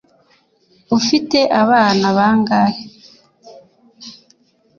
Ufite 0.97 1.39
abana 1.61 2.05
bangahe 2.17 2.83